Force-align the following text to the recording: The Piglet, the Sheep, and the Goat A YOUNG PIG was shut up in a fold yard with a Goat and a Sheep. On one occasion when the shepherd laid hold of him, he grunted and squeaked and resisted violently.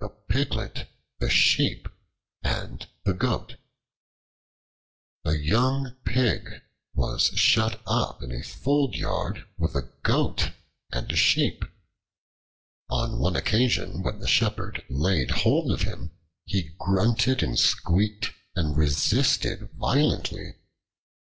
The 0.00 0.08
Piglet, 0.08 0.88
the 1.18 1.28
Sheep, 1.28 1.86
and 2.42 2.86
the 3.04 3.12
Goat 3.12 3.56
A 5.26 5.34
YOUNG 5.34 5.98
PIG 6.06 6.62
was 6.94 7.24
shut 7.36 7.82
up 7.86 8.22
in 8.22 8.32
a 8.32 8.42
fold 8.42 8.94
yard 8.94 9.46
with 9.58 9.74
a 9.74 9.92
Goat 10.02 10.50
and 10.92 11.12
a 11.12 11.16
Sheep. 11.16 11.62
On 12.88 13.18
one 13.18 13.36
occasion 13.36 14.02
when 14.02 14.18
the 14.18 14.26
shepherd 14.26 14.82
laid 14.88 15.30
hold 15.30 15.70
of 15.70 15.82
him, 15.82 16.10
he 16.46 16.74
grunted 16.78 17.42
and 17.42 17.58
squeaked 17.58 18.32
and 18.54 18.78
resisted 18.78 19.68
violently. 19.74 20.54